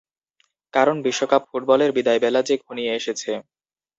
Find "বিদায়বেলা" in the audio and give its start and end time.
1.97-2.41